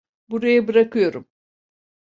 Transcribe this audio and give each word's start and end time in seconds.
Buraya 0.29 0.67
bırakıyorum. 0.67 1.27